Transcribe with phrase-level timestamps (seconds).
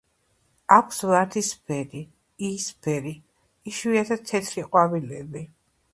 [0.75, 2.01] აქვს ვარდისფერი,
[2.49, 3.13] იისფერი,
[3.73, 5.45] იშვიათად თეთრი ყვავილები.